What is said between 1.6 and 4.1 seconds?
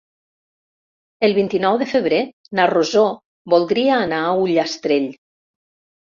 de febrer na Rosó voldria